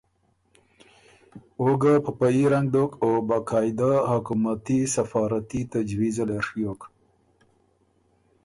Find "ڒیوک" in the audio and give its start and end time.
6.47-6.81